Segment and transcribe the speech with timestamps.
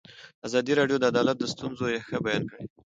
[0.47, 2.63] ازادي راډیو د عدالت د ستونزو رېښه بیان کړې.